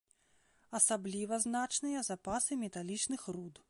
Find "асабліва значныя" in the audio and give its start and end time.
0.79-2.05